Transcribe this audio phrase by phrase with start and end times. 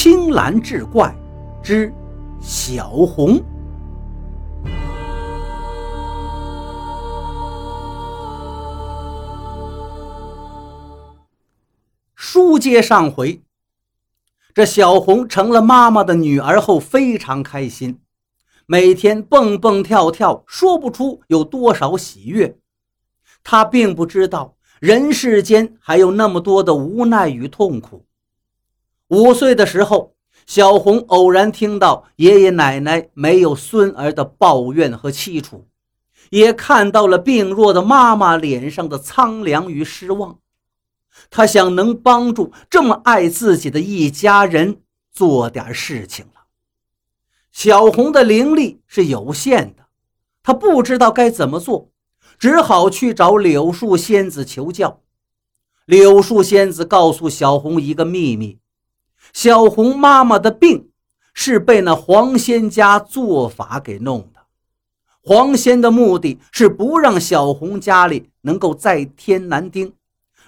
[0.00, 1.12] 青蓝志怪
[1.60, 1.92] 之
[2.40, 3.42] 小红。
[12.14, 13.42] 书接上回，
[14.54, 17.98] 这小红成了妈妈的女儿后，非常开心，
[18.66, 22.56] 每天蹦蹦跳跳，说不出有多少喜悦。
[23.42, 24.54] 她并不知道。
[24.78, 28.04] 人世间还有那么多的无奈与痛苦。
[29.08, 30.14] 五岁的时候，
[30.46, 35.66] 小红偶然听到爷爷奶奶没有孙儿的抱怨和凄楚，
[36.30, 40.38] 也看到了病弱的妈妈脸上的苍凉与失望。
[41.30, 46.42] 她想能帮助这么爱自己的一家人做点事情了。
[47.50, 49.86] 小红的灵力是有限的，
[50.42, 51.90] 她不知道该怎么做。
[52.38, 55.00] 只好去找柳树仙子求教。
[55.86, 58.60] 柳树仙子告诉小红一个秘密：
[59.40, 60.90] 小红妈妈的病
[61.32, 64.40] 是被那黄仙家做法给弄的。
[65.22, 69.92] 黄仙的目的是不让小红家里能够再添男丁，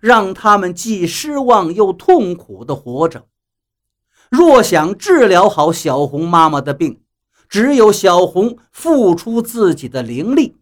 [0.00, 3.26] 让他们既失望又痛苦地活着。
[4.30, 7.02] 若想治疗好小红妈妈的病，
[7.46, 10.56] 只有小红付出自己的灵力。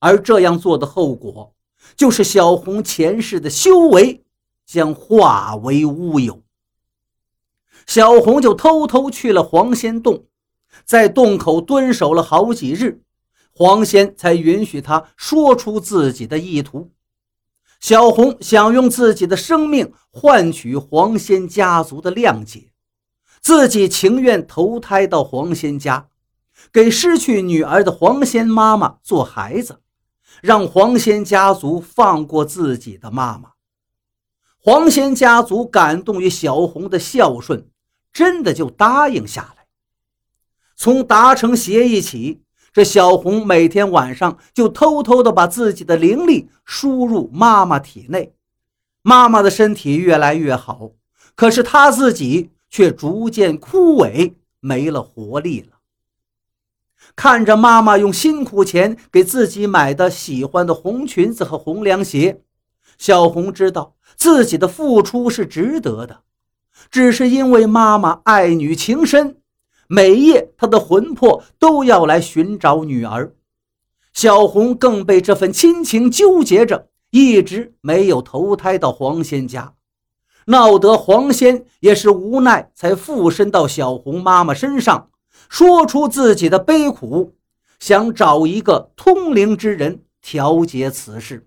[0.00, 1.54] 而这样做的后果，
[1.94, 4.24] 就是小红前世的修为
[4.66, 6.41] 将化为乌有。
[7.86, 10.26] 小红就偷偷去了黄仙洞，
[10.84, 13.02] 在洞口蹲守了好几日，
[13.52, 16.90] 黄仙才允许他说出自己的意图。
[17.80, 22.70] 小红想用自己的生命换取黄仙家族的谅解，
[23.40, 26.08] 自己情愿投胎到黄仙家，
[26.72, 29.80] 给失去女儿的黄仙妈妈做孩子。
[30.40, 33.50] 让黄仙家族放过自己的妈妈。
[34.58, 37.68] 黄仙家族感动于小红的孝顺，
[38.12, 39.66] 真的就答应下来。
[40.76, 48.34] 从达成协议起，这小红每天晚上就偷偷的把自己的灵力输入妈妈体内，
[49.02, 50.92] 妈妈的身体越来越好，
[51.34, 55.78] 可是她自己却逐渐枯萎，没了活力了。
[57.14, 62.42] 看着妈妈用辛苦钱给自己买的喜欢的红裙子和红凉鞋，
[62.96, 66.22] 小红知道自己的付出是值得的。
[66.90, 69.36] 只是因为妈妈爱女情深，
[69.88, 73.34] 每夜她的魂魄都要来寻找女儿。
[74.12, 79.74] 小红更被这份亲情纠结着，一直没有投胎到黄仙家，
[80.46, 85.08] 闹得黄仙也是无奈才附身到小红妈妈身上。
[85.48, 87.34] 说出自己的悲苦，
[87.78, 91.46] 想找一个通灵之人调节此事。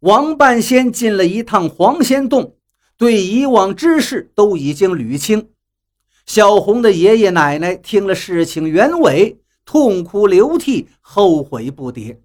[0.00, 2.53] 王半仙进了一趟黄仙洞，
[2.96, 5.48] 对以往之事都已经捋清。
[6.26, 12.16] 小红的爷爷奶奶听了事情原委，痛哭流涕，后悔不迭，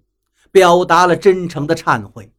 [0.50, 2.30] 表达了真诚的忏悔。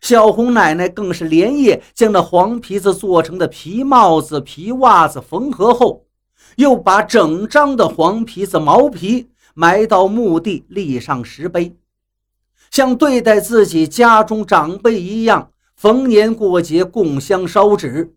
[0.00, 6.04] 小红奶奶更是连夜将那黄皮子做成的皮帽子、皮袜子缝合后。
[6.56, 11.76] 又把整张的黄皮子毛皮埋到墓地，立上石碑，
[12.70, 18.16] 像对待自己家中长辈一样，逢年过节供香烧纸。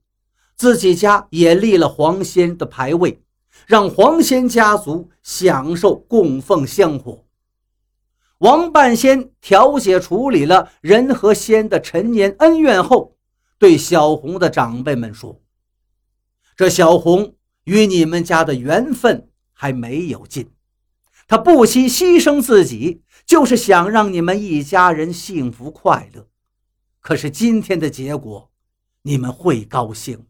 [0.56, 3.22] 自己家也立了黄仙的牌位，
[3.68, 7.26] 让黄仙家族享受供奉香火。
[8.40, 13.16] 王半仙调解处理了人和仙的陈年恩怨后，
[13.58, 15.40] 对小红的长辈们说
[16.58, 20.50] ：“这小红。”与你们家的缘分还没有尽，
[21.28, 26.26] 他不惜牺牲自己，就是想让你们一家人幸福快乐。
[27.00, 28.52] 可是今天的结果，
[29.04, 30.26] 你们会高兴吗？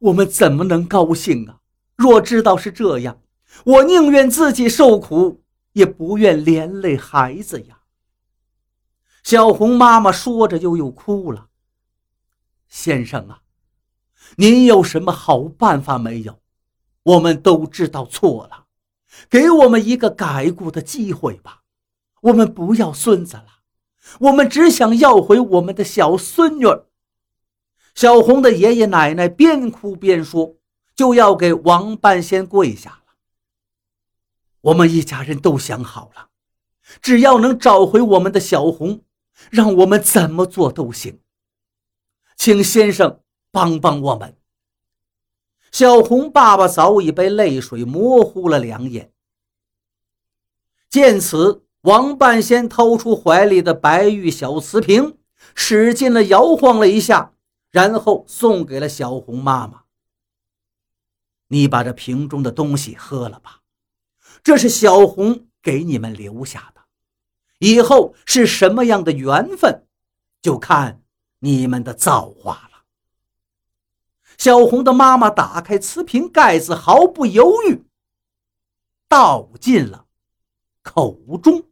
[0.00, 1.60] 我们怎么能高兴啊？
[1.96, 3.20] 若知道是这样，
[3.64, 5.42] 我宁愿自己受苦，
[5.72, 7.80] 也不愿连累孩子呀。
[9.22, 11.48] 小红妈妈说着，又又哭了。
[12.68, 13.42] 先生啊。
[14.36, 16.40] 您有什么好办法没有？
[17.02, 18.66] 我们都知道错了，
[19.30, 21.62] 给我们一个改过的机会吧。
[22.20, 23.57] 我们不要孙子了，
[24.20, 26.64] 我们只想要回我们的小孙女。
[27.94, 30.56] 小红的爷爷奶奶边哭边说，
[30.94, 33.14] 就要给王半仙跪下了。
[34.60, 36.28] 我们一家人都想好了，
[37.00, 39.02] 只要能找回我们的小红，
[39.50, 41.20] 让我们怎么做都行。
[42.36, 43.20] 请先生。
[43.50, 44.36] 帮帮我们！
[45.72, 49.10] 小红爸爸早已被泪水模糊了两眼。
[50.90, 55.16] 见此，王半仙掏出怀里的白玉小瓷瓶，
[55.54, 57.32] 使劲的摇晃了一下，
[57.70, 59.84] 然后送给了小红妈妈。
[61.46, 63.62] 你把这瓶中的东西喝了吧，
[64.42, 66.82] 这是小红给你们留下的，
[67.60, 69.86] 以后是什么样的缘分，
[70.42, 71.00] 就看
[71.38, 72.82] 你们的造化了。
[74.36, 77.82] 小红的妈妈打开瓷瓶盖子，毫不犹豫，
[79.08, 80.04] 倒进了
[80.82, 81.64] 口中。